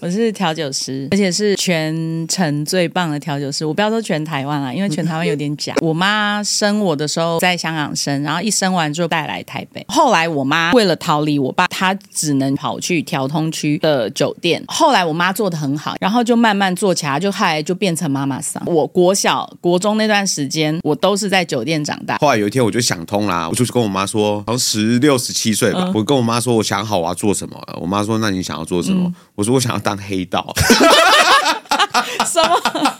[0.00, 3.66] 我是调酒师，而且是全城最棒的调酒师。
[3.66, 5.74] 我不要说全台湾啦，因为全台湾有点假。
[5.80, 9.84] 我妈生我的时候在香港生，然后一生完就带来台北。
[9.88, 14.62] 后来我妈为了逃离我爸，她只能跑去调通区的酒店。
[14.68, 18.62] 后来我妈做的很好，然后就慢慢做起来，就后来就变成妈妈桑。
[18.66, 22.18] 我国小、国中那段时间，我都是在酒店长大。
[22.18, 27.60] 后来有一天我就想通啦，我就跟我妈说，好像十六、十七岁吧，嗯、我跟我妈说，我想好我要做什么。
[27.80, 29.08] 我妈说，那你想要做什么？
[29.08, 30.52] 嗯、我说我想要当黑道。
[32.30, 32.94] 什么？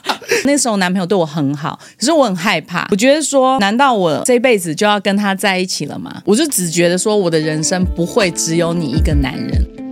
[0.45, 2.87] 那时候男朋友对我很好，可是我很害怕。
[2.91, 6.23] 我觉得说，难道我这辈子就要跟他在一起了吗？
[6.25, 9.88] 我就只觉得说，我的人生不会只有你一个男人。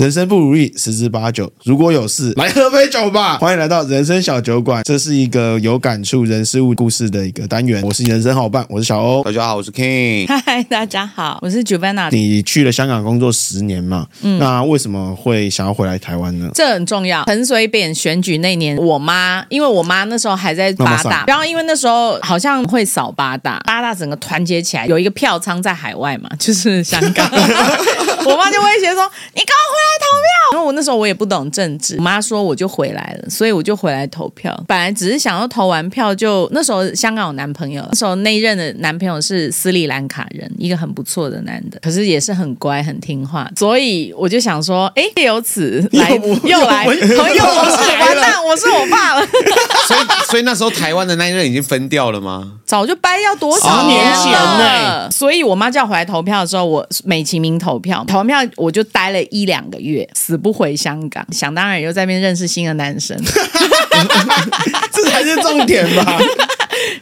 [0.00, 3.36] 人生不如意十之八九，如果有事来喝杯酒吧。
[3.36, 7.82] 欢迎来到人生小酒馆，这是一个有感触人事物故事的一个单元。
[7.82, 9.22] 我是人生好伴，我是小欧。
[9.22, 10.26] 大家好，我是 King。
[10.26, 12.08] 嗨，大家好，我是 Jovanna。
[12.10, 14.06] 你去了香港工作十年嘛？
[14.22, 16.50] 嗯，那为什么会想要回来台湾呢？
[16.54, 17.22] 这很重要。
[17.26, 27.30] 陈水扁选举那年，我妈因为我妈那时候还在八大，然后因为那时候好像会扫八大，八大整个团结起来，有一个票仓在海外嘛，就是香港。
[28.30, 34.58] 我妈就威胁说：“你赶快回来投票。”然后我那时候我也不懂政治，我妈说我就回来了，所以我就回来投票。
[34.66, 49.26] 本来只是想要投完票就那时候香港有男朋友，那时候那一任的男朋友是斯里兰卡人，一个很不错的男的，可是也是很乖很听话，所以我就想说：“哎，由此来又，又来又，又，又，又是完蛋， 我是我爸了。”
[49.86, 52.54] 所以所以那时候台湾的那一任已经分掉了吗？
[52.66, 55.10] 早就掰掉多少年前了。
[55.10, 58.04] 所以我妈叫我回来投票的时候，我美其名投票。
[58.10, 61.26] 投票我就待了一两个月，死不回香港。
[61.32, 63.16] 想当然又在那边认识新的男生，
[64.92, 66.18] 这才是重点吧。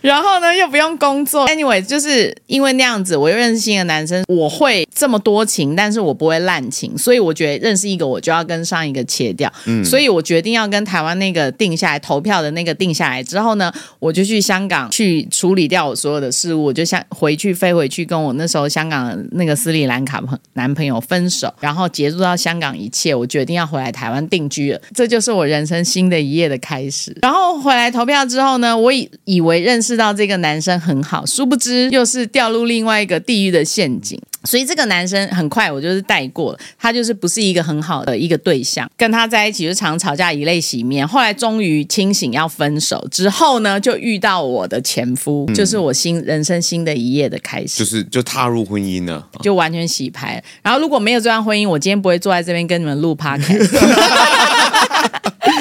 [0.00, 1.46] 然后呢，又不用工作。
[1.48, 9.52] Anyway，就是因为那样子，我又认识新的男生，我会这么多情，但是我不会滥情，所以我觉得认识一个我就要跟上一个切掉。
[9.66, 27.16] 嗯，所以我决定要跟台湾那个定下来投票的那个定下来之后呢，我就去香港去处理掉我所有的事务，我就想回去飞回去跟我那时候香港的那个斯里兰卡朋男朋友分手，然后结束到香港一切，我决定要回来台湾定居了，这就是我人生新的一页的开始。
[27.22, 34.20] 然后回来投票之后呢，我以以为认识到这个男生很好，殊不知又是掉入另外一个地狱的陷阱。
[34.44, 41.06] 所以这个男生很快我就是带过了，他就是不是一个很好的一个对象，跟他在一起就常吵架，以泪洗面。
[41.06, 50.42] 后来终于清醒要分手之后呢，就遇到我的前夫，嗯、就是我新人生新的一页的开始，就是就踏入婚姻了，就完全洗牌。
[50.62, 53.68] 然后如果没有这段婚姻，我今天不会坐在这边跟你们录 podcast。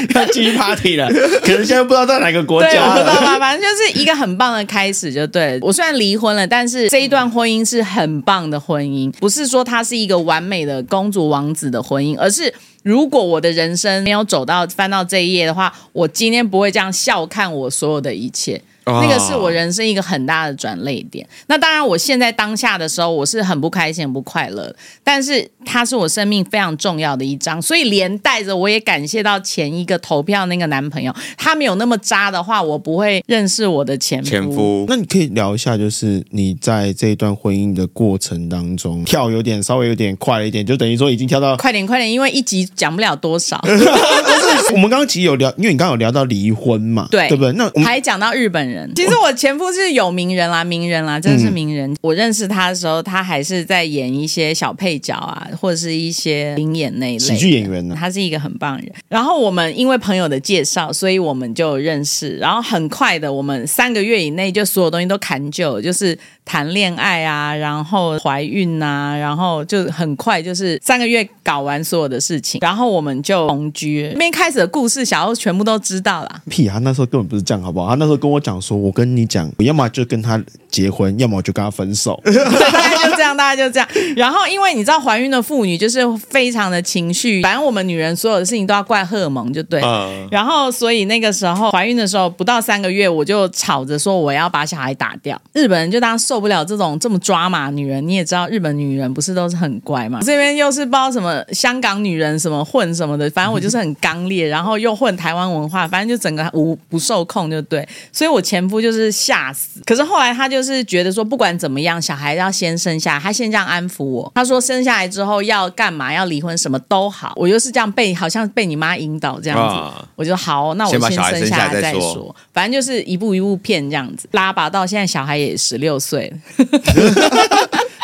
[0.16, 1.08] 要继续 party 了，
[1.42, 2.70] 可是现在不知道在哪个国家。
[2.70, 5.60] 对，我不知道吧，反正就是一个很棒的开始就对了。
[5.62, 12.54] 我虽然离婚了，但是这一段婚姻是很棒的婚姻，不是说它是一个完美的公主王子的婚姻，而是
[12.84, 18.62] 如果我的人生没有走到翻到这一页的话，我今天不会这样笑看我所有的一切。
[18.88, 21.28] 那个是我人生一个很大的转泪点。
[21.48, 24.74] 那当然，我现在当下的时候，我是很不开心、很不快乐。
[25.04, 34.30] 但是，他是我生命非常重要的一张，所以连带着我也感谢到前一个投票那个男朋友，他没有那么渣的话，我不会认识我的前夫。
[34.30, 43.60] 前夫，那你可以聊一下，就是你在这一段婚姻的过程当中，跳有点稍微有点快了一点，就等于说已经跳到快点快点，因为一集讲不了多少。
[44.74, 47.52] 我们刚刚其实有聊，因为你刚刚有聊到离婚嘛，对，对不对？
[47.54, 48.77] 那我们还讲到日本人。
[48.96, 51.92] 其实我前夫是有名人啦，名人啦，真的是名人。
[51.92, 57.96] 嗯、我认识他的时候，他还是在演一些小配角啊，或者是一些名演那一类喜剧演员呢。
[57.98, 58.92] 他是一个很棒人。
[59.08, 62.38] 然后我们因为朋友的介绍，所以我们就认识。
[62.38, 74.10] 然后很快的，我们三个月以内就所有东西都砍就，就是谈恋爱啊，然后怀孕啊，然后就很快就是三个月搞完所有的事情，然后我们就同居。
[74.14, 76.42] 那边开始的故事，小欧全部都知道啦。
[76.50, 77.90] 屁啊，他那时候根本不是这样，好不好？
[77.90, 82.22] 他那时候跟我讲说，我跟你讲，我要么就跟他结婚，要么我就跟他分手。
[83.34, 84.16] 对，大家就这样，大概就这样。
[84.16, 89.82] 然后，因为你知道，怀孕的妇女就是非常的情绪，反正我们女人所有的事情都要怪荷尔蒙，就对。
[89.84, 90.28] 嗯。
[90.32, 95.40] 然后，所以那个时候怀孕的时候不到三个月，我就吵着说我要把小孩打掉。
[95.54, 100.20] 日本人就当受不了这种这么抓马女人，你也知道，日本女人不是都是很乖嘛？
[100.24, 107.88] 这边又是不知道什么香港女人什么混什么的，反正我就是很刚烈，然后又混台湾文化，反正就整个无不受控，就对。
[108.12, 108.42] 所以我。
[108.48, 109.82] 前夫就是吓死。
[109.86, 114.32] 可是后来他就是觉得说，不管怎么样，小孩要先生下来，他先这样安抚我。
[114.36, 117.34] 他说生下来之后要干嘛，要离婚什么都好。
[117.36, 122.02] 我就是这样被好像被你妈引导这样子，啊、我就好，那我先生下来再说。
[122.14, 126.38] 说反正就是一步一步骗这样子，拉拔到现在小孩也十六岁了。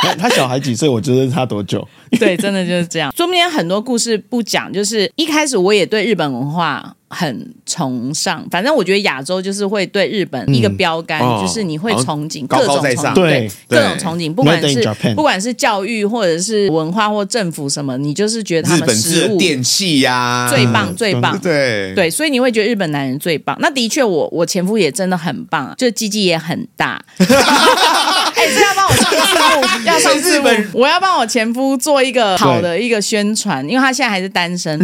[0.20, 0.90] 他小孩几岁？
[0.90, 1.88] 我觉得他多久？
[2.20, 3.12] 对，真的就是这样。
[3.16, 8.46] 中间很多故事不讲，就是一开始我也对日本文化很崇尚。
[8.50, 23.56] 反正我觉得亚洲就是会对日本一个标杆，就是你会憧憬各种憧憬，对各种憧憬，不管是不管是教育或者是文化或政府什么，你就是觉得他们食物电器呀最棒最棒，对对，所以你会觉得日本男人最棒。
[23.60, 27.00] 那的确，我我前夫也真的很棒，就鸡鸡也很大。
[27.18, 34.80] 哎，这要帮我上字幕，要上字幕，我要帮我前夫做一个好的一个宣传，因为他现在还是单身，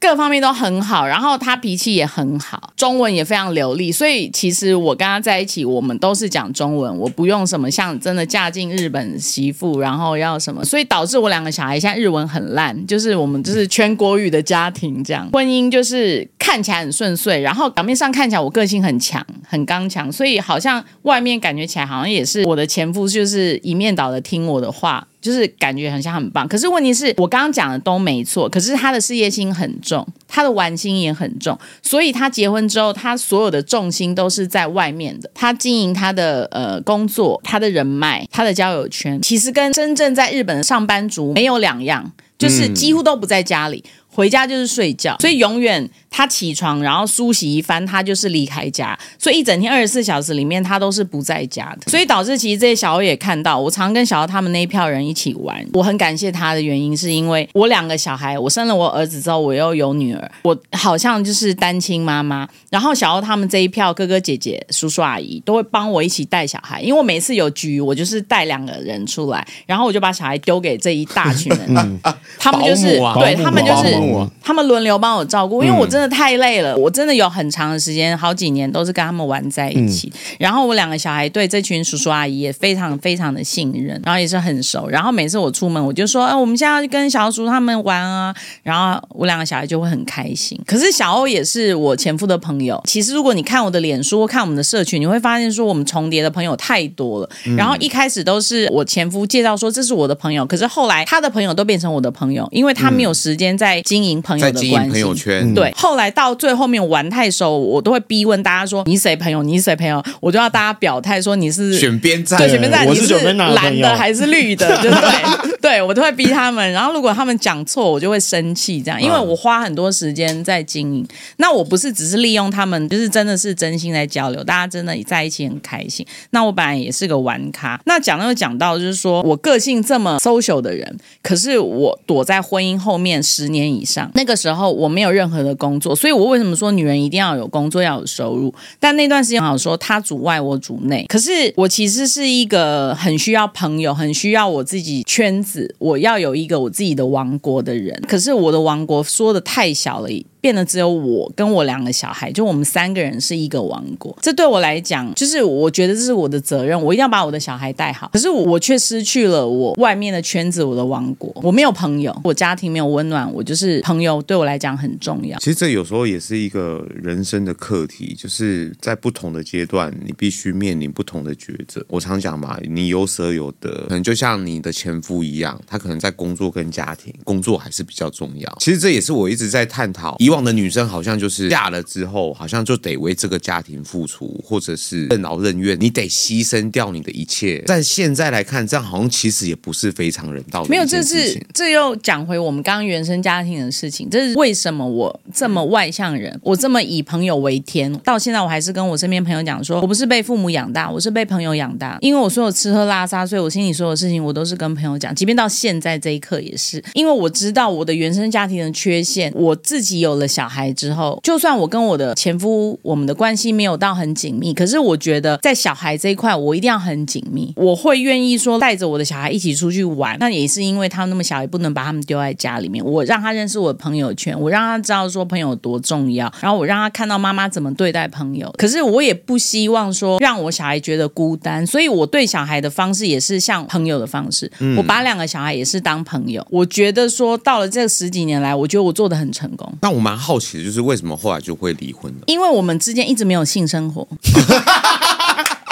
[0.00, 25.06] 各方面都很好，然后他脾气也很好，中文也非常流利，所以其实我跟他在一起，我们都是讲中文，我不用什么像真的嫁进日本媳妇，然后要什么，所以导致我两个小孩现在日文很烂，就是我们就是全国语的家庭这样，婚姻就是看起来很顺遂，然后表面上看起来我个性很强，很刚强，所以好像外面感觉起来好像也是我的前夫就是一面倒的听我的话。
[25.20, 43.82] 就是感觉很像很棒，可是问题是我刚刚讲的都没错，可是他的事业心很重，他的玩心也很重，所以他结婚之后，他所有的重心都是在外面的，他经营他的呃工作，他的人脉，他的交友圈，其实跟真正在日本的上班族没有两样，就是几乎都不在家里。
[43.84, 72.00] 嗯回家就是睡觉，所以永远他起床，然后梳洗一番，他就是离开家，所以一整天二十四小时里面他都是不在家的，所以导致其实这些小欧也看到，我常跟小欧他们那一票人一起玩，我很感谢他的原因是因为我两个小孩，我生了我儿子之后，我又有女儿，我好像就是单亲妈妈，然后小欧他们这一票哥哥姐姐叔叔阿姨都会帮我一起带小孩，因为我每次有局，我就是带两个人出来，然后我就把小孩丢给这一大群人，嗯、
[72.36, 74.07] 他们就是、啊、对他们就是。
[74.42, 76.74] 他们轮流帮我照顾，因为我真的太累了。
[76.74, 80.12] 嗯、我真的有很长的时间，好几年都是跟他们玩在一起。
[80.14, 84.88] 嗯、然后我两个小孩对这群叔叔阿姨也非常非常的信任，然后也是很熟。
[84.88, 90.58] 然后每次我出门，我就说：“哎，我们现在要跟小叔他们玩啊。”然后我两个小孩就会很开心。
[90.66, 92.80] 可是小欧也是我前夫的朋友。
[92.86, 97.30] 其实如果你看我的脸书，看我们的社群，你会发现说我们重叠的朋友太多了。
[97.46, 104.18] 嗯、然后一开始都是我前夫介绍说这是我的朋友，可是后来他的朋友都变成我的朋友，因为他没有时间在经营。
[104.20, 115.58] 朋友的关系，朋友圈对，后来到最后面玩太熟，我都会逼问大家说，你谁朋友，你谁朋友，我就要大家表态说你是选边站，对，选边站，我是蓝的还是绿的，对 不对？
[115.60, 116.70] 对，我都会逼他们。
[116.72, 121.06] 然后如果他们讲错，我就会生气，这样，因为我花很多时间在经营。
[121.36, 126.06] 那我不是只是利用他们，就是真的是真心在交流，大家真的在一起很开心。
[126.30, 127.80] 那我本来也是个玩咖。
[127.86, 134.10] 那讲到讲到，就是说我个性这么 social 的人，可是我躲在婚姻后面十年以以上。
[134.14, 138.52] 那个时候我没有任何的工作，所以我为什么说女人一定要有工作，要有收入？
[138.80, 148.02] 但那段时间好像说，他主外我主内，可是我其实是一个很需要朋友、很需要我自己圈子，我要有一个我自己的王国的人。
[148.08, 150.08] 可是我的王国说的太小了。
[150.40, 154.16] 变得只有我跟我两个小孩，就我们三个人是一个王国。
[154.22, 158.08] 这对我来讲，就是我觉得这是我的责任，我一定要把我的小孩带好。
[158.12, 161.32] 可是我却失去了我外面的圈子，我的王国。
[161.42, 165.38] 我没有朋友，我家庭没有温暖，我就是朋友对我来讲很重要。
[165.38, 171.84] 其实这有时候也是一个人生的课题，就是在不同的阶段，你必须面临不同的抉择。
[171.88, 178.56] 我常讲嘛，你有舍有得，可能就像你的前夫一样，他可能在工作跟家庭，工作还是比较重要。
[178.60, 180.16] 其实这也是我一直在探讨。
[180.28, 187.62] 以往的女生好像就是嫁了之后，好像就得为这个家庭付出，或者是任劳任怨，你得牺牲掉你的一切。
[187.66, 190.68] 但现在来看，这样好像其实也不是非常人道的。
[190.68, 194.06] 没有，这是这又讲回我们刚刚原生家庭的事情。
[194.10, 197.90] 这是为什么我这么外向人，我这么以朋友为天。
[198.00, 201.96] 到现在我还是跟我身边朋友讲说，我不是被父母养大，我是被朋友养大。
[202.02, 205.14] 因为我所有吃喝拉撒，所以我心里所有事情我都是跟朋友讲。
[205.14, 210.68] 即便到现在这一刻也是，因为我知道我的原生家庭的缺陷，我自己有了小孩。
[210.78, 217.52] 之后，就算我跟我的前夫，我们的关系没有到很紧密，可是我觉得在小孩这一块，我一定要很紧密。
[217.56, 222.84] 我会愿意说带着我的小孩一起出去玩，那也是因为他那么小，也不能把他们丢在家里面。
[222.84, 228.52] 我让他认识我的朋友圈，我让他知道说朋友多重要，然后我让他看到妈妈怎么对待朋友。
[228.56, 234.50] 可是我也不希望说让我小孩觉得孤单，所以我对小孩的方式也是像朋友的方式。
[234.58, 236.46] 嗯，我把两个小孩也是当朋友。
[236.50, 239.72] 我觉得说到了这十几年来，我觉得我做的很成功。
[239.80, 242.20] 那我蛮好奇的，就是为什么后来就会离婚了？
[242.26, 244.08] 因为我们之间一直没有性生活。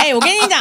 [0.06, 0.60] 哎、欸，我跟你讲，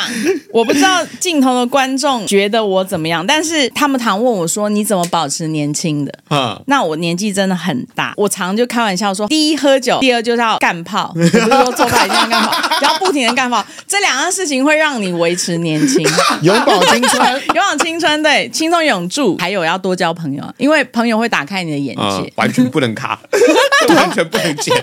[0.51, 16.03] 我不知道镜头的观众觉得我怎么样，但是他们常问我说：“你怎么保持年轻的？”嗯，那我年纪真的很大，我常就开玩笑说：第一喝酒，第二就是要干炮，我不是说做派一定要干炮，然后不停的干炮，这两样事情会让你维持年轻，
[16.41, 19.37] 永葆青春，永葆青春，对，青春永驻。
[19.37, 23.19] 还有要多交朋友，因为朋友会打开你的眼界，嗯、完全不能卡，
[23.95, 24.75] 完全不能剪，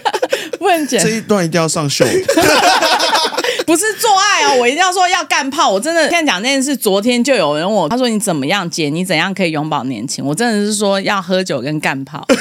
[0.61, 2.05] 不能剪，这一段一定要上秀。
[3.67, 5.71] 不是做爱哦，我一定要说要干炮。
[5.71, 10.25] 我真的现在讲这件事，昨天就有人问我，他说你怎么样姐，你怎样可以永葆年轻？
[10.25, 12.27] 我真的是说要喝酒跟干炮。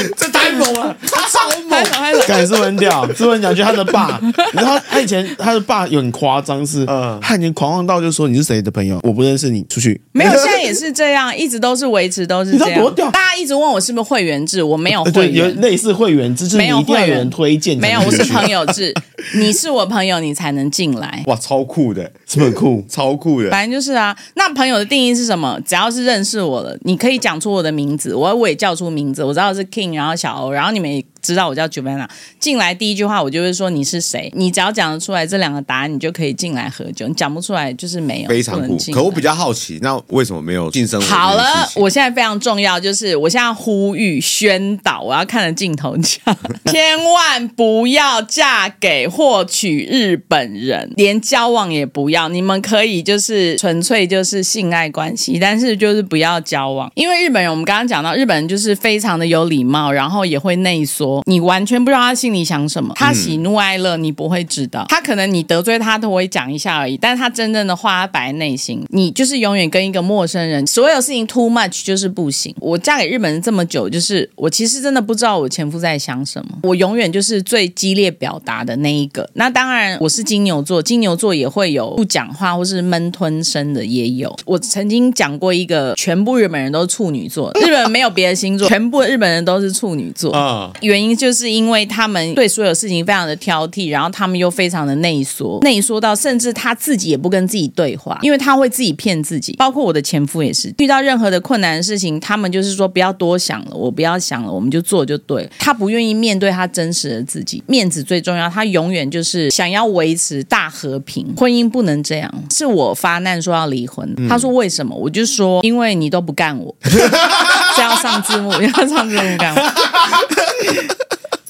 [0.16, 0.29] 这
[0.72, 0.96] 太猛了，
[1.30, 2.26] 超猛！
[2.26, 4.20] 感是很屌，是不是讲句他的爸？
[4.52, 10.00] 然后他以前他的爸有很夸张，是嗯，他以前狂妄到就说你是谁的朋友，我不认识你，出去。
[10.12, 12.80] 没有，现在也是这样，一直都是维持都是这样。
[12.80, 13.10] 多屌！
[13.10, 17.76] 大家一直问我是不是会员制，我没有会员，有类似会员制，就是你一定要有人推荐。
[17.78, 18.94] 没有，我是朋友制，
[19.36, 21.22] 你是我朋友，你才能进来。
[21.26, 22.84] 哇，超酷的，是不是很酷？
[22.88, 24.16] 超酷的，反正就是啊。
[24.34, 25.58] 那朋友的定义是什么？
[25.64, 32.08] 只要是认识我了，你可以讲出我的名字，我我也叫出名字，我知道是 King，然后小欧，然后你们知道我叫 Giovanna。
[32.38, 34.30] 进来第一句话，我就会说你是谁？
[34.34, 37.06] 你只要讲得出来这两个答案，你就可以进来喝酒。
[37.06, 38.28] 你讲不出来，就是没有。
[38.28, 38.76] 非常酷。
[38.92, 41.00] 可我比较好奇，那为什么没有晋升？
[41.02, 46.36] 好了，我现在非常重要，就是我现在呼吁宣导，我要看着镜头讲，
[46.66, 52.28] 千万不要嫁给或娶日本人，连交往也不要。
[52.28, 72.54] 你们可以就是纯粹就是性爱关系，但是就是不要交往，因为日本人我们刚刚讲到，日本人就是非常的有礼貌，然后也会内缩，你完全不知道他心里想什么，他喜怒哀乐你不会知道，他可能你得罪他都会讲一下而已，但是他真正的话他摆在内心，你就是永远跟一个陌生人，所有事情 too much 就是不行。
[72.60, 79.28] 我嫁给日本人这么久，就是我其实真的不知道我前夫在想什么，我永远就是最激烈表达的那一个。
[79.34, 84.34] 那当然我是金牛座，金牛座也会有不讲话或是闷吞声的也有。
[84.44, 99.54] 我曾经讲过一个，全部日本人都是处女座， 日本人没有别的星座，全部日本人都是处女座啊，原因就是因为他们对所有事情非常的挑剔，然后他们又非常的内缩，内缩到甚至他自己也不跟自己对话，因为他会自己骗自己。
[99.56, 105.50] 包括我的前夫也是，遇到任何的困难的事情，他们就是说不要多想了，我不要想了，我们就做就对了。
[105.58, 112.32] 他不愿意面对他真实的自己，面子最重要，他永远就是想要维持大和平，婚姻不能这样。
[112.50, 114.94] 是我发难说要离婚，他说为什么？
[114.94, 119.62] 我就说因为你都不干我， 这要上字幕，要上字幕干我。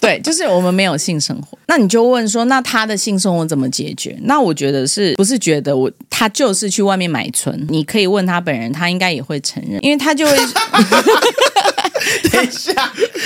[0.01, 1.59] 对，就是我们没有性生活。
[1.67, 4.19] 那你就问说，那他的性生活怎么解决？
[4.23, 7.67] 那我觉得是不是觉得我他就是去外面买春？
[7.69, 10.37] 你可以问他本人，他应该也会承认，因为他就会。
[12.33, 12.73] 等一下，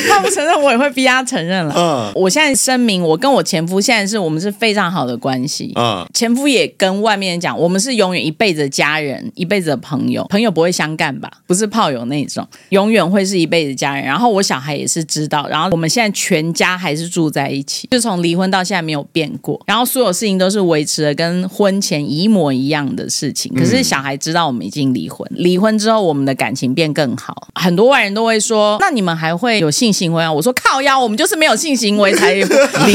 [0.08, 1.74] 他不承认，我也会逼他承认了。
[1.76, 5.72] 嗯，我现在声明，我跟我前夫现在是我们是非常好的关系。
[5.76, 10.24] 嗯，前夫也跟外面讲，我们是永远一辈子的家人，一辈子的朋友。
[10.30, 11.30] 朋友不会相干吧？
[11.46, 14.04] 不是炮友那种，永远会是一辈子家人。
[14.04, 19.60] 然后我小孩也是知道，然后我们现在全家还是住在一起，就从离婚到现在没有变过。
[19.66, 23.52] 然后所有事情都是维持了跟婚前一模一样的事情。
[23.54, 27.48] 可是小孩知道我们已经离婚，离婚之后我们的感情变更好。
[27.54, 28.76] 很多外人都会说。
[28.80, 30.30] 那你们还会有性行为啊？
[30.30, 32.44] 我说靠腰，我们就是没有性行为才 离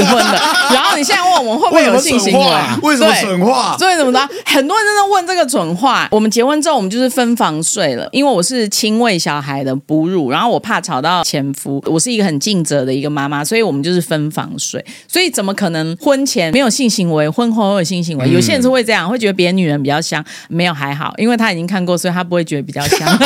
[0.03, 0.39] 婚的。
[0.73, 2.45] 然后你现在问我们会不会有性行为？
[2.83, 3.77] 为什么蠢话？
[3.77, 4.19] 所以怎么着？
[4.45, 6.07] 很多人真的问这个蠢话。
[6.11, 11.81] 我们结婚之后，我们就是分房睡了，因为我是亲喂小孩的哺乳，然后我怕吵到前夫。
[11.85, 14.83] 我是一个很尽责的一个妈妈，所以我们就是分房睡。
[15.07, 18.29] 所以怎么可能婚前没有性行为，婚后有性行为？
[18.29, 23.07] 有些人是会这样，会觉得别的女人比较香，没有还好，因为他已经看过，所以他不会觉得比较香。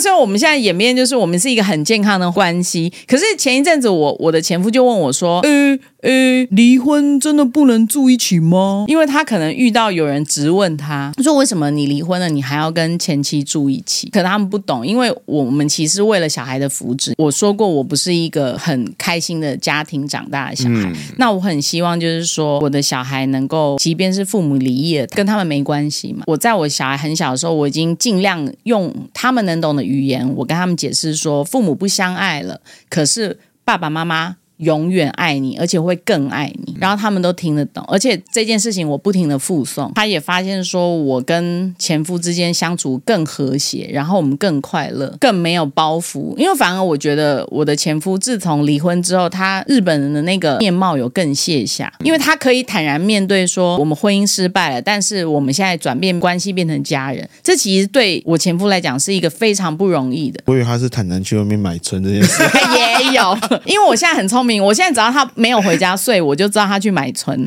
[0.00, 2.92] 虽然我们现在演变就是我们是一个很健康的关系。
[3.06, 17.12] 可是前一阵子我我的前夫就问我说：“嗯呃，离婚真的不能住一起吗？”因为他可能遇到有人质问他，说：“为什么你离婚了，你还要跟前妻住一起？”可能他们不懂，因为我们其实为了小孩的福祉。
[17.18, 20.90] 我说过，我不是一个很开心的家庭长大的小孩。
[20.90, 26.24] 嗯、那我很希望就是说，我的小孩能够，即便是父母离异了，跟他们没关系嘛。
[26.26, 36.74] 我在我小孩很小的时候，我已经尽量用他们能懂的语言，我跟他们解释说，父母不相爱了，可是爸爸妈妈永远爱你，而且会更爱你。
[36.78, 46.34] 然后他们都听得懂，而且这件事情我不停的复诵，他也发现说我跟前夫之间相处更和谐，然后我们更快乐，更没有包袱。
[46.36, 60.42] 因为反而我觉得我的前夫自从离婚之后，他日本人的那个面貌有更卸下，因为他可以坦然面对说我们婚姻失败了，但是我们现在转变关系变成家人，这其实对我前夫来讲是一个非常不容易的。
[60.46, 62.42] 我以为他是坦然去外面买春这件事，
[62.74, 63.36] 也有，
[63.66, 67.46] 因为我现在很聪明，我现在只要他没有回家睡，我就知道他去买春。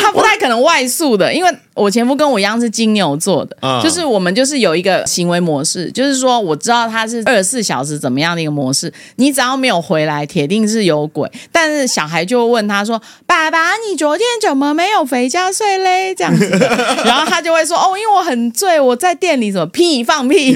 [0.00, 11.30] 他不太可能外宿的，因为我前夫跟我一样是金牛座的，嗯、就是我们就是有一个行为模式，就是说我知道他是二十四小时怎么样的一个模式，你只要没有回来，铁定是有鬼。
[11.52, 16.48] 但是小孩就会问他说：“爸爸，你昨天怎么没有回家睡嘞？”这样子，
[17.04, 20.54] 然后他就会说：“哦，因为我很醉，我在店里怎么屁放屁。”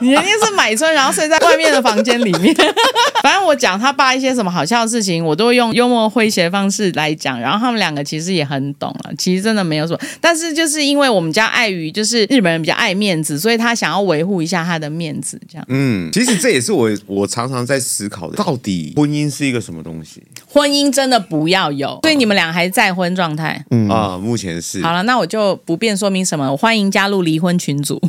[0.00, 2.54] 你一定是买春，然后睡在外面的房间里面。
[3.22, 7.29] 反正我讲他爸一些什么好笑的事情，我都会用幽默诙谐的方式来讲。
[7.38, 9.98] 然后他们两个其实也很懂了，其实真的没有什么。
[10.20, 15.64] 但是就是因为我们家碍于就是日本人比较爱面子，所以他想要维护一下他的面子，这样。
[15.68, 20.22] 嗯，其实这也是我我常常在思考的，到底婚姻是一个什么东西？
[20.46, 23.64] 婚姻真的不要有，所以你们俩还在婚状态？
[23.70, 24.82] 嗯啊，目前是。
[24.82, 28.00] 好了，那我就不便说明什么，我欢迎加入离婚群组。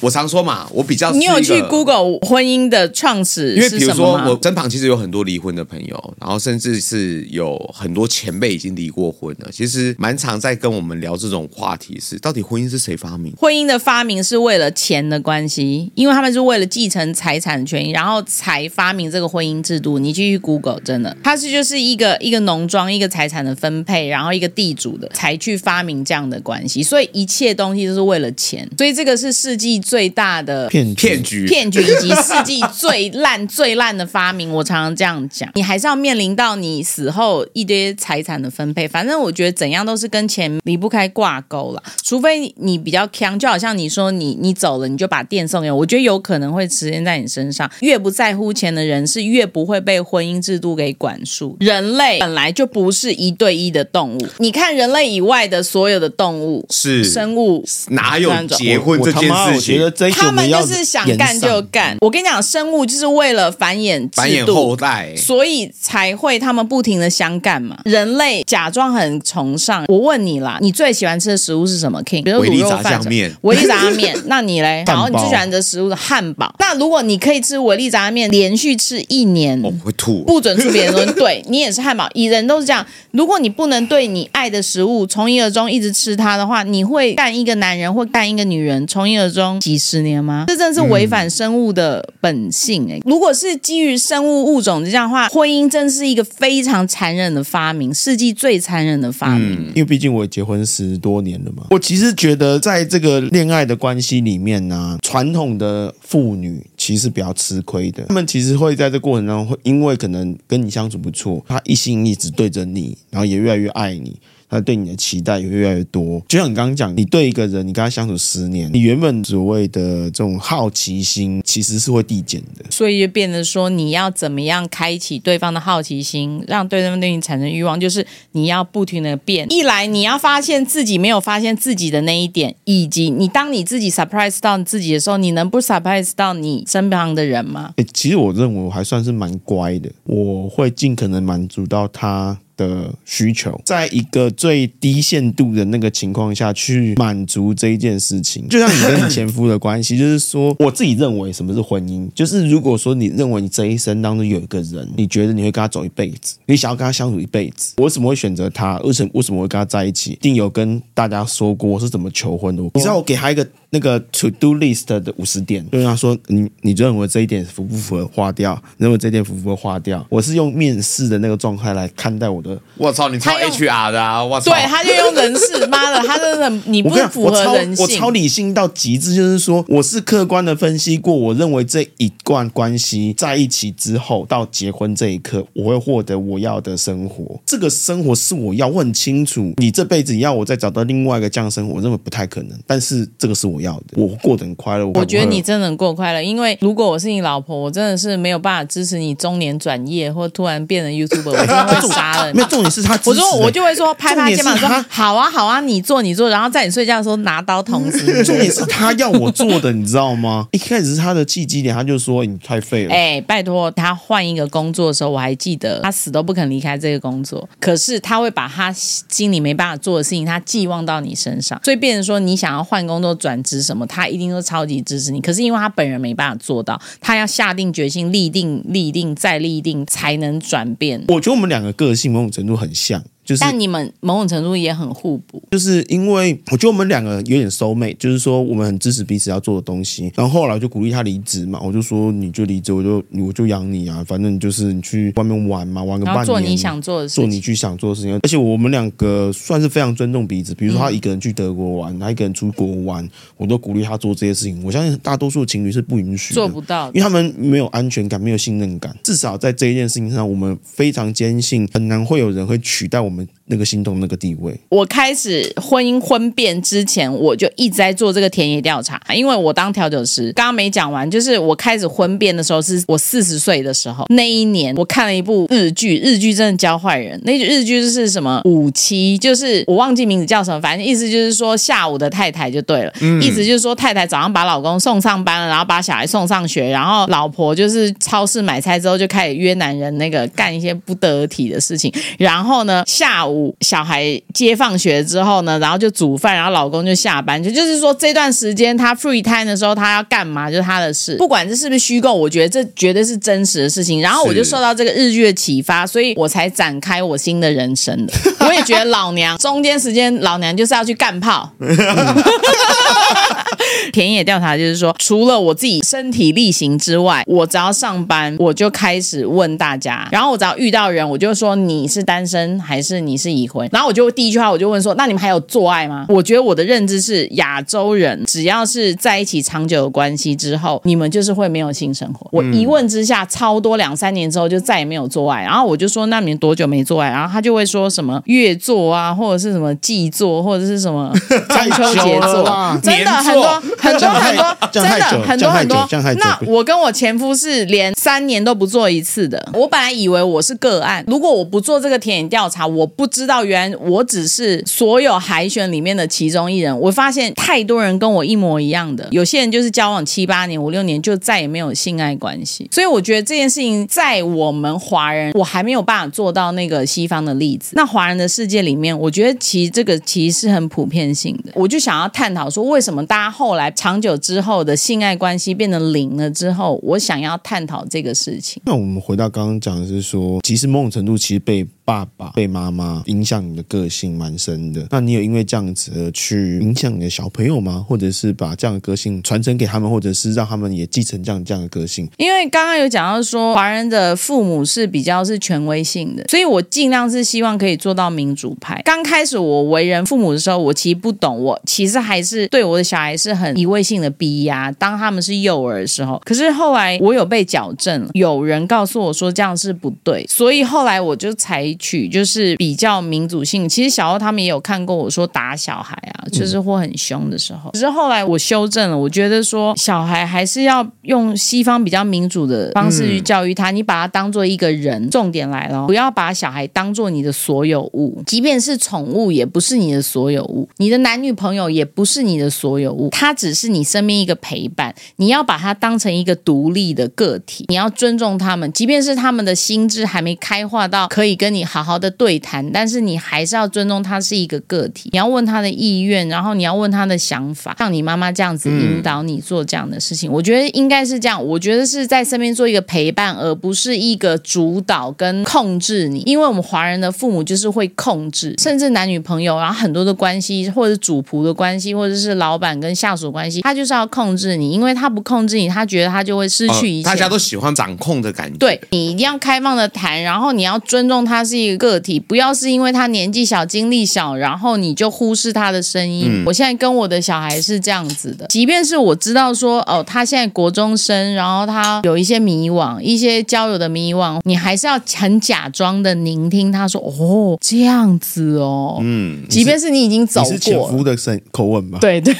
[0.00, 9.48] 我常说嘛，我比较你有去 Google 婚姻的创始，因为比如说我身旁其实有很多离婚的朋友，然后甚至是有很多前辈已经离过婚了。
[9.50, 13.32] 其实蛮常在跟我们聊这种话题是，是到底婚姻是谁发明？
[13.36, 19.98] 婚姻的发明是为了钱的关系，因为他们是为了继承财产权益，然后才发明这个婚姻制度。
[19.98, 29.80] 你继续 Google，真的，它是就是一个一个农庄一个财产的分配，然后一个地主的才去发明这样的关系，所以一切东西都是为了钱，所以这个是世纪。
[29.88, 35.50] 最大的骗骗局，骗局以及世纪最烂 最烂的发明，我常常这样讲。
[35.54, 38.86] 你还是要面临到你死后一堆财产的分配。
[38.86, 41.82] 反正我觉得怎样都是跟钱离不开挂钩了。
[42.02, 47.70] 除非你比较强，就好像你说你你走了，你就把店送给我，我觉得有可能会实现在你身上。
[47.80, 51.56] 越不在乎钱的人，是越不会被婚姻制度给管束。
[51.60, 54.28] 人类本来就不是一对一的动物。
[54.36, 59.77] 你看人类以外的所有的动物是生物，哪有结婚这件事情？
[60.12, 61.96] 他们就是想干就干。
[62.00, 67.78] 我跟你讲，生物就是为了繁衍繁衍后代，所以才会他们不停的相干嘛。
[67.84, 69.84] 人类假装很崇尚。
[69.88, 74.16] 我问你啦，你最喜欢吃的食物是什么？King，比如卤肉饭、面、维力炸酱面。
[74.26, 74.84] 那你嘞？
[74.88, 76.54] 然后你最喜欢的食物是汉堡。
[76.58, 80.22] 那如果你可以吃维力炸酱面连续吃一年，我会吐。
[80.24, 82.08] 不准吃别人说，对你也是汉堡。
[82.14, 82.84] 蚁人都是这样。
[83.10, 90.46] 如果你不能对你爱的食物从一而终一直吃它的话，你会干一个男人或干一个女人从一而终几十年吗？
[90.48, 93.02] 这真的是违反生物的本性哎、欸！
[93.04, 99.66] 如果是基于生物物种这样的话，婚姻真是一个非常残忍的发明，世纪最残忍的发明。
[99.74, 108.04] 因为毕竟我也结婚十多年了嘛，我其实觉得在这个恋爱的关系里面呢、啊，传统的妇女其实比较吃亏的。
[108.04, 112.96] 他们其实会在这过程中，会因为可能跟你相处不错，他一心一直对着你。
[113.10, 114.16] 然后也越来越爱你，
[114.48, 116.22] 他对你的期待也越来越多。
[116.28, 122.64] 就像你刚刚讲，你对一个人，你跟他相处十年，你原本所谓的这种好奇心，其实是会递减的。
[122.70, 129.46] 所以就变得说，你要怎么样开启对方的好奇心，让对方对你产生欲望，就是你要不停的变。
[129.50, 137.72] 一来你要发现自己没有发现自己的那一点，以及你当你自己 surprise 到你自己的时候，你能不 surprise 到你身旁的人吗？
[137.76, 142.38] 诶，其实我认为我还算是蛮乖的，我会尽可能满足到他。
[142.58, 158.78] 的需求，在一个最低限度的那个情况下去满足这一件事情， 就像你跟你前夫的关系，就是说，我自己认为什么是婚姻，就是如果说你认为你这一生当中有一个人，你觉得你会跟他走一辈子，你想要跟他相处一辈子，我为什么会选择他？
[158.80, 160.12] 为什么为什么会跟他在一起？
[160.12, 162.62] 一定有跟大家说过我是怎么求婚的。
[162.74, 168.60] 你知道我给他一个那个 to do list 的五十点，就是他说你你认为这一点符不符合划掉？
[168.78, 170.04] 认为这一点符不符合划掉？
[170.10, 172.47] 我是用面试的那个状态来看待我的。
[172.76, 174.22] 我操，你超 HR 的啊！
[174.22, 177.84] 我操，对，他就用人事，妈的，他真的你不符合人性。
[177.84, 187.40] 我超理性到极致，就是说，我是客观的分析过，我认为这一段关系在一起之后到结婚这一刻，我会获得我要的生活。
[187.44, 189.52] 这个生活是我要，我很清楚。
[189.56, 192.58] 你这辈子要我再找到另外一个这样生活，我认为不太可能。
[192.66, 194.86] 但是这个是我要的，我过得很快乐。
[194.86, 202.37] 我，我觉得你真的很过快乐，因为如果我是你老婆，我真的是没有办法支持你中年转业或突然变成 YouTuber，我真的会 杀了你。
[202.38, 208.12] 没有重点是他，我说我就会说拍拍肩膀说好啊好啊，你做你做，然后在你睡觉的时候拿刀捅死你。
[208.22, 210.46] 重点是他要我做的，你知道吗？
[210.52, 212.92] 一开始是他的契机点，他就说你太废了。
[212.92, 225.20] 哎、欸，拜托他换一个工作的时候，我还记得他死都不肯离开这个工作，可是他会把他心里没办法做的事情，他寄望到你身上，所以变成说你想要换工作转职什么，他一定都超级支持你。
[225.20, 231.02] 可是因为他本人没办法做到，他要下定决心，立定、立定再立定，才能转变。
[231.08, 233.04] 我觉得我们两个个性某程度很像。
[233.28, 240.10] 就是、但你们某种程度也很互补，就是因为我觉得我们两个有点 soul mate，就是说我们很支持彼此要做的东西。
[240.14, 248.18] 然后后来就鼓励他离职嘛，我就说你就离职，我就我就养你啊，反正就是你去外面玩嘛，玩个半年，做你想做的事情，做你去想做的事情。
[248.22, 254.64] 而且我们两个算是非常尊重彼此，比如说他一个人去德国玩，他一个人出国玩，我都鼓励他做这些事情。
[254.64, 258.96] 我相信大多数情侣是不允许做不到，因为他们没有安全感，没有信任感。
[259.02, 263.98] 至少在这一件事情上，我们非常坚信，很难会有人会取代我们们那个心动。
[263.98, 269.00] 那个地位，我开始婚姻婚变之前，我就一直在做这个田野调查。
[269.12, 274.04] 因为我当调酒师，刚刚没讲完，就是我开始婚变的时候，是我四十岁的时候。
[274.10, 277.20] 那一年，我看了一部日剧，日剧真的教坏人。
[277.24, 282.92] 那日剧就是什么五七，就是我忘记名字叫什么，反正意思就是说下午的太太就对了。
[283.00, 291.92] 嗯、意思就是说太太早上把老公送上班了，然后把小孩送上学，然后老婆就是超市买菜之后就开始约男人那个干一些不得体的事情。
[292.18, 304.00] 然后呢，下午小孩接放学之后呢，然后就煮饭，然后老公就下班，就就是说这段时间他 free time 的时候，他要干嘛就是他的事，不管这是不是虚构，我觉得这绝对是真实的事情。
[304.00, 308.12] 然后我就受到这个日剧的启发，所以我才展开我新的人生的。
[308.46, 311.50] 我也觉得老娘中间时间老娘就是要去干炮。
[313.92, 323.68] 田野调查就是说，除了我自己身体力行之外，我只要上班，我就开始问大家，然后我只要遇到人，我就说你是单身还是你是已婚。
[323.72, 332.28] 然后我就第一句话我就问说：“那你们还有做爱吗？”我觉得我的认知是，亚洲人只要是在一起长久的关系之后，你们就是会没有性生活。
[332.32, 335.42] 我一问之下，超多两三年之后就再也没有做爱。
[335.42, 341.12] 然后我就说：“那你们多久没做爱？”然后他就会说什么月做啊，或者是什么季做，或者是什么
[341.48, 344.90] 中秋节做，真的很多很多很多，真的
[345.22, 345.88] 很多很多。
[346.16, 349.48] 那我跟我前夫是连三年都不做一次的。
[349.52, 353.78] 我本来以为我是个案，如果我不做这个田野调查，我不知道原来。
[353.78, 367.72] 我只是所有海选里面的其中一人，我发现太多人跟我一模一样的，有些人就是交往七八年、五六年就再也没有性爱关系，所以我觉得这件事情在我们华人，我还没有办法做到那个西方的例子。
[367.74, 371.52] 那华人的世界里面，我觉得其实这个其实是很普遍性的。
[371.54, 378.60] 我就想要探讨说，为什么大家后后来长久之后的性爱关系变得零了之后，我想要探讨这个事情。
[378.66, 381.66] 那我们回到刚刚讲的是说，其实某种程度其实被。
[381.88, 387.82] 爸爸被妈妈影响你的个性蛮深的，那你有因为这样子而去影响你的小朋友吗？
[387.88, 392.06] 或者是把这样的个性传承给他们，或者是让他们也继承这样这样的个性？
[392.18, 398.82] 因为刚刚有讲到说，华人的父母是比较是权威性的，所以我尽量是希望可以做到民主派。
[398.84, 404.70] 刚开始我为人父母的时候，我其实不懂，我其实还是对我的小孩是很一味性的逼压。
[404.72, 411.74] 当他们是幼儿的时候，可是后来我有被矫正，有人告诉我说这样是不对，所以后来我就才。
[411.78, 417.70] 取就是比较民主性，其实小欧他们也有看过我说打小孩啊，就是或很凶的时候。
[417.72, 425.08] 只是后来我修正了，我觉得说小孩还是要用西方比较民主的方式去教育他，你把他当做一个人。
[425.10, 434.94] 重点来了，不要把小孩当做你的所有物，即便是宠物也不是你的所有物，你的男女朋友也不是你的所有物，他只是你身边一个陪伴。
[435.16, 445.10] 你要把他当成一个独立的个体，你要尊重他们，即便是他们的心智还没开化到可以跟你好好的对谈，但是你还是要尊重他是一个个体。
[445.12, 450.30] 你要问他的意愿，然后你要问他的想法，像你妈妈这样子引导你做这样的事情。
[450.30, 451.44] 嗯、我觉得应该是这样。
[451.44, 456.20] 我觉得是在身边做一个陪伴，而不是一个主导跟控制你。
[456.26, 464.70] 因为我们华人的父母就是会控制，甚至男女朋友，然后很多的关系，或者是主仆的关系，或者是老板跟下属关系，他就是要控制你。
[464.70, 467.08] 因为他不控制你，他觉得他就会失去一切。
[467.08, 468.56] 哦、大家都喜欢掌控的感觉。
[468.58, 471.98] 对，你一定要开放的谈，然后你要尊重他是一个个。
[471.98, 476.26] 体不要是因为他年纪小、经历小，然后你就忽视他的声音。
[476.28, 491.98] 嗯、我现在跟我的小孩是这样子的，即便是我知道说哦，他现在国中生，然后他有一些迷惘，一些交友的迷惘，你还是要很假装的聆听他说哦，这样子哦，嗯，即便是你已经走过，你是前夫的声口吻吧？
[492.00, 492.32] 对对。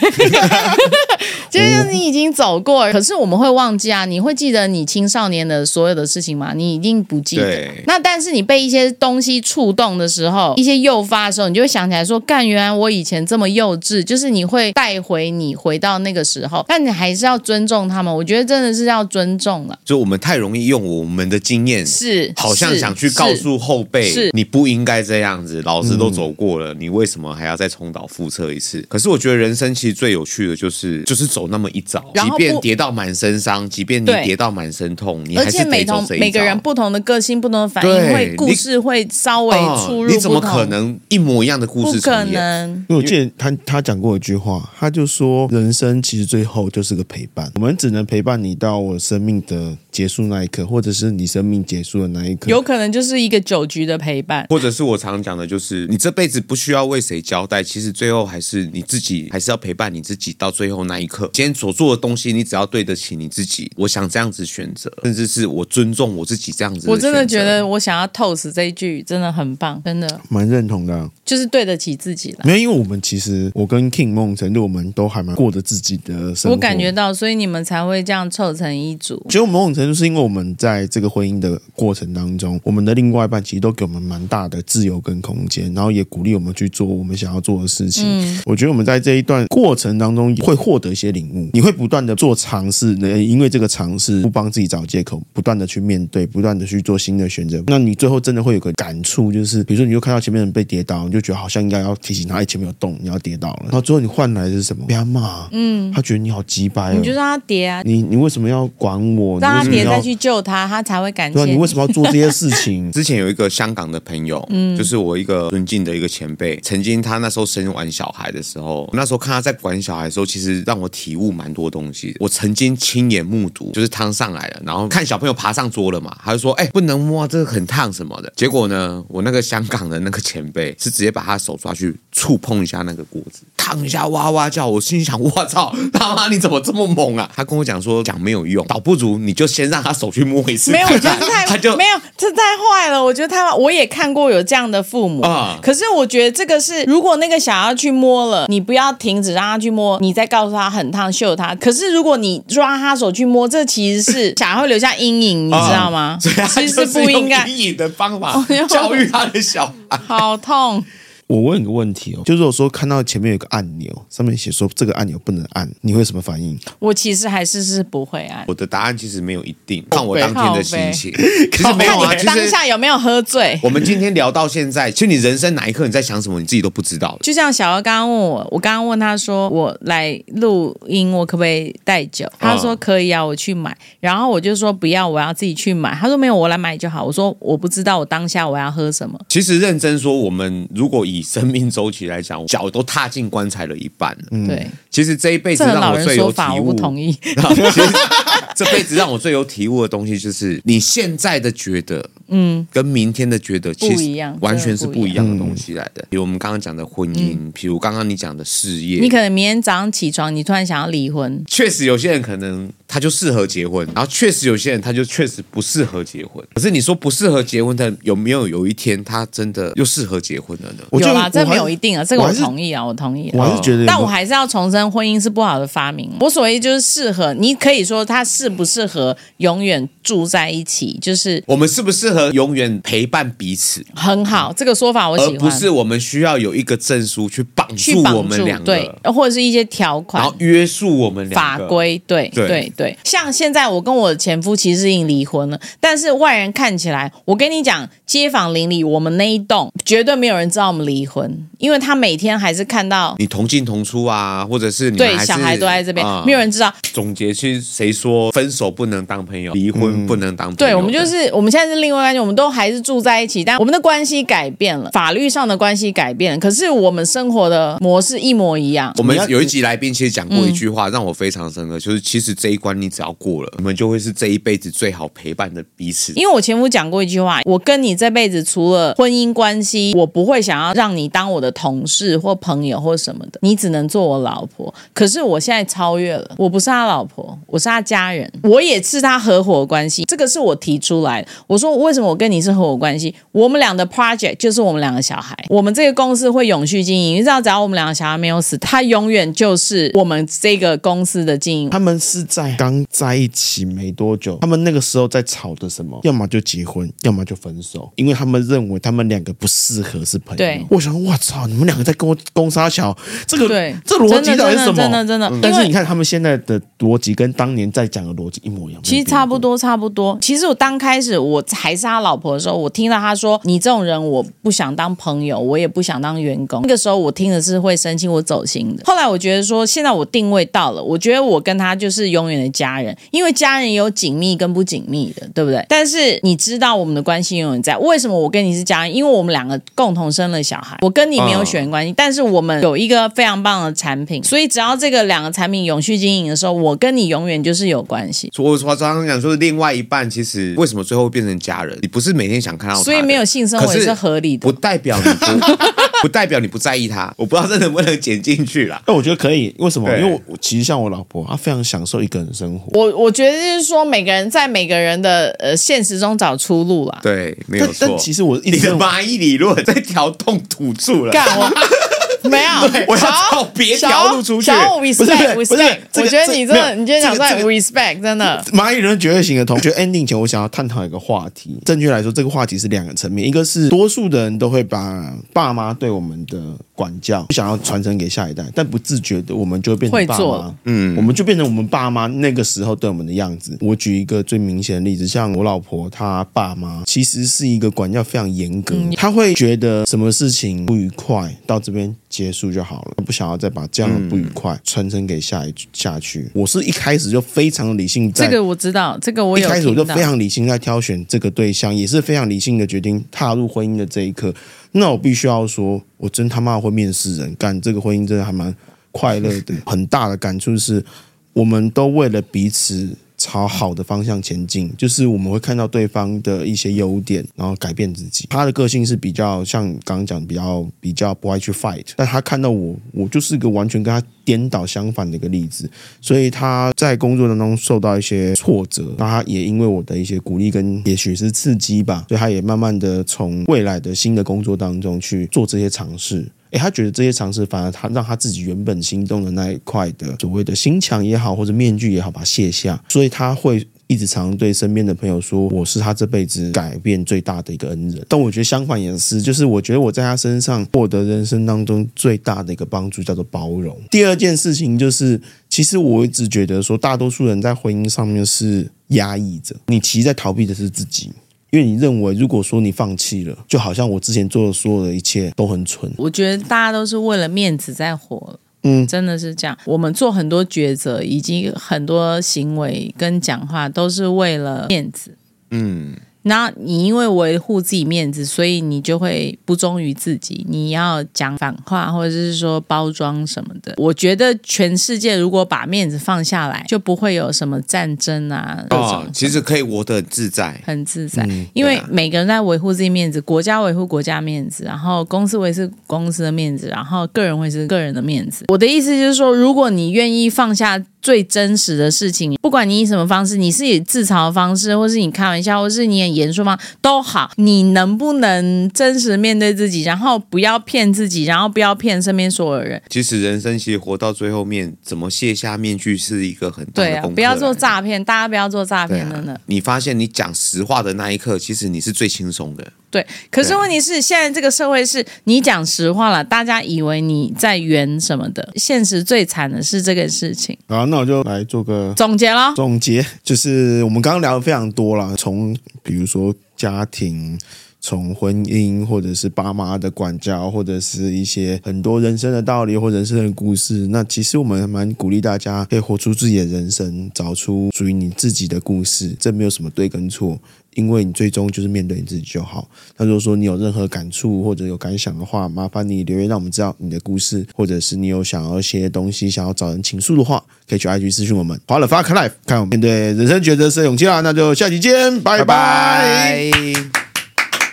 [1.51, 4.05] 就是你已经走过，可是我们会忘记啊。
[4.05, 6.53] 你会记得你青少年的所有的事情吗？
[6.55, 7.43] 你一定不记得。
[7.43, 14.03] 对那但是你被一些东西触动的时候，一些诱发的时候，你就会想起来说：干，原来我以前这么幼稚。
[14.03, 18.15] 就是你会带回你回到那个时候，但你还是要尊重他们。
[18.15, 19.79] 我觉得真的是要尊重了。
[19.85, 25.61] 就我们太容易用我们的经验，是好像想去告诉后辈，是你不应该这样子。
[25.63, 28.81] 老师都走过了，你为什么还要再重蹈覆辙一次？
[28.89, 36.19] 可是我觉得人生其实最有趣的就是，就是走那么一遭，即便跌到满身伤，即便你跌到满身痛，你还是得走这一。
[36.19, 40.11] 每个人不同的个性、不同的反应，会故事会稍微出入。
[40.11, 42.01] 你怎么可能一模一样的故事？
[42.01, 42.69] 不可能。
[42.89, 61.28] 因为我记得他他讲过一句话，他就说人生其实最后就是个陪伴，我们只能陪伴你到我生命的结束那一刻，或者是你生命结束的那一刻，有可能就是一个酒局的陪伴，或者是我常讲的，就是你这辈子不需要为谁交代，其实最后还是你自己，还是要陪伴你自己到最后那一刻。
[61.33, 66.89] 今天所做的东西，你只要对得起你自己，我想这样子选择，甚至是我尊重我自己这样子。
[66.89, 72.41] 我真的觉得我想要 toast 这一句真的很棒，真的蛮认同的啊，就是对得起自己了。
[72.45, 79.25] 没有，因为我们其实我跟 King 某种程度我们都还蛮过着自己的生活，我感觉到，所以你们才会这样凑成一组。
[79.29, 88.05] 其实某种程度是因为我们在这个婚姻的过程当中，我们的另外一半其实都给我们蛮大的自由跟空间，然后也鼓励我们去做我们想要做的事情。
[88.07, 97.63] 嗯，我觉得我们在这一段过程当中会获得一些领悟，你会不断的做尝试，因为这个尝试不帮自己找借口，不断的去面对，不断的去做新的选择。
[97.67, 103.63] 那你最后真的会有个感触，就是比如说你就看到前面人被跌倒，你就觉得好像应该要提醒他，哎，前面有洞，你要跌倒了。
[103.65, 104.85] 然后最后你换来的是什么？
[104.87, 109.41] 被他骂，嗯，他觉得你好鸡掰，你就让他跌啊，你你为什么要管我？
[109.41, 111.53] 让他跌再去救他，他才会感谢你。
[111.53, 112.91] 你为什么要做这些事情？
[112.93, 122.17] 之前有一个香港的朋友，嗯，就是我一个尊敬的一个前辈，曾经他那时候生完小孩的时候，那时候看他在管小孩的时候，其实让我体悟蛮多东西。
[122.21, 134.69] 我曾经亲眼目睹，就是汤上来了，然后看小朋友爬上桌了嘛，他就说：“哎，不能摸，这个很烫什么的。”结果呢，我那个香港的那个前辈是直接把他手抓去触碰一下那个锅子，烫一下哇哇叫。
[134.69, 143.03] 我心想：“我操，他妈你怎么这么猛啊？”他跟我讲说：“讲没有用，倒不如你就先让他手去摸一次。”没有，我觉得 太他就没有，这太坏了。
[143.03, 151.55] 我觉得他我也看过有这样的父母啊，可是我觉得这个是，如果那个想要去摸了，你不要停止让他去摸，你再告诉他很烫，秀他。
[151.55, 156.19] 可是如果你抓他手去摸，这其实是小孩会留下阴影，你知道吗？
[156.21, 157.47] 其实不应该。
[157.47, 158.35] 阴影的方法
[158.69, 160.85] 教育他的小孩，好痛。
[161.29, 166.59] 我问你个问题哦，就是我说看到前面有个按钮，上面写说这个按钮不能按，你会什么反应？
[166.79, 168.45] 我其实还是是不会按。
[168.49, 171.13] 我的答案其实没有一定，看我当天的心情。
[171.53, 173.61] 其实没有啊，当下有没有喝醉？
[173.63, 177.19] 我们今天聊到现在，其实你人生哪一刻你在想什么，你自己都不知道。
[177.21, 182.27] 就像小欧刚刚问我，我刚刚问他说，我来录音，我可不可以带酒？
[182.39, 183.77] 他说可以啊，我去买。
[184.01, 185.95] 然后我就说不要，我要自己去买。
[185.95, 187.05] 他说没有，我来买就好。
[187.05, 189.21] 我说我不知道我当下我要喝什么。
[189.29, 194.25] 其实认真说，我们如果以以生命周期来讲，脚都踏进棺材了一半了。
[194.31, 196.73] 嗯、对，其实这一辈子让我最有体悟。
[196.73, 197.17] 同意。
[198.55, 206.05] 这辈子让我最有体悟的东西，就是你现在的觉得，嗯，跟明天的觉得其实完全是不一样的东西来的。
[206.09, 211.43] 比如我们刚刚讲的婚姻，嗯、比如刚刚你讲的事业，你可能明天早上起床，你突然想要离婚。
[211.47, 216.45] 确实有些人可能他就适合结婚，然后确实有些人他就确实不适合结婚。
[216.55, 220.85] 可是你说不适合结婚的，有没有有一天他真的又适合结婚了呢？
[220.99, 223.31] 有啊，这没有一定啊，这个我同意啊，我同意。
[223.33, 226.11] 我还是觉得，但我还是要重申，婚姻是不好的发明。
[226.21, 234.53] 我所谓就是适合，你可以说他适不适合永远住在一起，就是我们适不适合永远陪伴彼此，很好。
[234.57, 242.99] 这个说法我喜欢，而不是我们需要有一个证书去绑住我们两个，对，或者是一些条款，然后约束我们两个法规，对对对，对。
[243.05, 256.73] 像现在我跟我的前夫其实已经离婚了，但是外人看起来，我跟你讲，街坊邻里，我们那一栋绝对没有人知道我们离婚，因为他每天还是看到你同进同出啊，或者是你对小孩都在这边，嗯、没有人知道。
[256.93, 260.57] 总结是谁说分手不能当朋友，离婚不能当朋友？
[260.57, 268.95] 对，我们就是我们现在是另外关系，我们都还是住在一起，但我们的关系改变了，法律上的关系改变了，可是我们生活的模式一模一样。
[268.99, 272.69] 我们有一集来宾其实讲过一句话，让我非常深刻，就是其实这一关。
[272.69, 276.13] 关你只要过了，你们就会是这一辈子最好陪伴的彼此。
[276.13, 284.75] 因为我前夫讲过一句话，我跟你这辈子除了婚姻关系，我不会想要让你当我的同事或朋友或什么的，你只能做我老婆。
[284.93, 290.05] 可是我现在超越了，我不是他老婆，我是他家人，我也是他合伙关系。
[290.05, 291.29] 这个是我提出来的。
[291.47, 293.15] 我说为什么我跟你是合伙关系？
[293.33, 297.17] 我们俩的 project 就是我们两个小孩，我们这个公司会永续经营。
[297.17, 301.71] 你知道，只要我们两个小孩没有死，他永远就是我们这个公司的经营。
[301.71, 306.01] 他们是在刚在一起没多久，他们那个时候在吵的什么？
[306.03, 310.39] 要么就结婚，要么就分手，因为他们认为他们两个不适合是朋友。
[310.39, 314.77] 对，我想，我操，你们两个在跟我攻杀小，这个对，这逻辑到底是什么？
[314.77, 315.09] 真的真的。
[315.09, 318.81] 真的嗯、但是你看他们现在的逻辑跟当年在讲的逻辑一模一样。
[318.85, 320.17] 其实差不多，差不多。
[320.21, 328.83] 其实我刚开始我还是他老婆的时候，我听到他说：“你这种人，我不想当朋友，我也不想当员工。”那个时候我听的是会生气，我走心的。
[328.85, 335.65] 后来我觉得说，现在我定位到了，我觉得我跟他就是永远的家人，因为家人有紧密跟不紧密的，对不对？
[335.69, 337.77] 但是你知道我们的关系永远在。
[337.79, 338.95] 为什么我跟你是家人？
[338.95, 348.31] 因为我们两个共同生了小孩，我跟你没有血缘关系，但是我们有一个非常棒的产品，所以只要这个两个产品永续经营的时候，我跟你永远就是有关系。
[348.39, 351.68] 我我常常讲说，另外一半其实为什么最后变成家人？
[351.83, 355.57] 你不是每天想看到他，所以没有性生活也是合理的，不代表你不
[356.03, 357.13] 不代表你不在意他。
[357.17, 358.81] 我不知道这能不能剪进去啦。
[358.87, 359.89] 那 我觉得可以，为什么？
[359.99, 362.71] 因为我其实像我老婆，她非常享受一个人生活。
[362.79, 367.01] 我我觉得就是说，每个人在每个人的呃现实中找出路啦。
[367.03, 367.89] 对，没有错。
[367.89, 371.13] 但其实我一直你的蚂蚁理论在调动土著了。
[371.13, 371.51] 干我。
[372.29, 374.51] 没有， 我要找别条路出去。
[374.51, 375.53] respect，不是，
[376.01, 378.45] 我觉得你这个，你今天讲在 respect，真的。
[378.53, 379.61] 蚂蚁人绝对行得通。
[379.61, 381.59] 觉得 ending 前，我想要探讨一个话题。
[381.65, 386.41] 正确来说，这个话题是两个层面，一个是多数的人都会把爸妈对我们的
[386.75, 390.55] 管教想要传承给下一代，但不自觉的，我们就会变成爸妈。
[390.65, 393.57] 嗯，我们就变成我们爸妈那个时候对我们的样子。
[393.61, 401.95] 我举一个最明显的例子，像我老婆她爸妈，其实是一个管教非常严格，他会觉得什么事情不愉快到这边。
[402.09, 406.31] 结束就好了，不想要再把这样的不愉快传承给下一下去。
[406.33, 414.35] 我是一开始就非常理性，这个我知道，这个我有一开始我就非常理性在挑选这个对象，也是非常理性的决定踏入婚姻的这一刻。
[414.73, 418.55] 那我必须要说，我真他妈会面试人，干这个婚姻真的还蛮
[418.93, 419.55] 快乐的。
[419.67, 420.85] 很大的感触是，
[421.33, 422.97] 我们都为了彼此。
[423.29, 428.27] 朝好的方向前进，就是我们会看到对方的一些优点，然后改变自己。
[428.31, 446.27] 他的个性是比较像刚刚讲，比较比较不爱去 fight，但他看到我，我就是一个完全跟他颠倒相反的一个例子，所以他在工作当中受到一些挫折，那他也因为我的一些鼓励跟也许是刺激吧，所以他也慢慢的从未来的新的工作当中去做这些尝试。
[446.51, 452.83] 诶，他觉得这些尝试反而他让他自己原本心动的那一块的所谓的心墙也好，或者面具也好，把它卸下。
[452.89, 463.79] 所以他会一直常对身边的朋友说：“我是他这辈子改变最大的一个恩人。”但我觉得相反也是，就是我觉得我在他身上获得人生当中最大的一个帮助叫做包容。
[463.91, 471.11] 第二件事情就是，其实我一直觉得说，大多数人在婚姻上面是压抑着，你其实在逃避的是自己。
[471.51, 475.91] 因为你认为，如果说你放弃了，就好像我之前做的所有的一切都很蠢。
[475.97, 479.57] 我觉得大家都是为了面子在活，嗯，真的是这样。
[479.65, 485.17] 我们做很多抉择，以及很多行为跟讲话，都是为了面子，
[485.51, 485.97] 嗯。
[486.29, 490.47] 那你因为维护自己面子，所以你就会不忠于自己。
[490.49, 493.75] 你要讲反话，或者是说包装什么的。
[493.79, 498.65] 我觉得全世界如果把面子放下来，就不会有什么战争啊。
[498.71, 501.25] 哦，其实可以活得很自在，很自在。
[501.29, 508.45] 嗯，因为每个人在维护自己面子，国家维护国家面子，然后公司维持公司的面子，然后个人维持个人的面子。
[508.49, 510.79] 我的意思就是说，如果你愿意放下。
[511.01, 516.59] 最真实的事情，不管你以什么方式，你是以自嘲的方式，或是你开玩笑，或是你很严肃吗？
[516.83, 522.83] 都好，你能不能真实面对自己，然后不要骗自己，然后不要骗身边所有人？
[522.91, 527.15] 其实人生其实活到最后面，怎么卸下面具是一个很大的功课。
[527.15, 529.41] 对啊，不要做诈骗，大家不要做诈骗，真的。
[529.47, 532.67] 你发现你讲实话的那一刻，其实你是最轻松的。
[532.91, 538.49] 对，可是问题是，现在这个社会是你讲实话了，大家以为你在圆什么的。
[538.57, 540.57] 现实最惨的是这个事情。
[540.69, 542.55] 好，那我就来做个总结了。
[542.57, 547.37] 总结就是我们刚刚聊的非常多了，从比如比如说家庭。
[547.81, 559.17] 从婚姻，或者是爸妈的管教，或者是一些很多人生的道理或人生的故事，那其实我们蛮鼓励大家可以活出自己的人生，找出属于你自己的故事。
[559.21, 560.37] 这没有什么对跟错，
[560.79, 562.69] 因为你最终就是面对你自己就好。
[562.97, 571.61] 那如果说你有任何感触或者有感想的话，麻烦你留言让我们知道你的故事，或者是你有想要写东西想要找人倾诉的话，可以去 IG 私讯我们。
[571.67, 577.08] 好了 Fuck Life，看我们面对人生抉择的勇气啦，那就下期见，拜拜。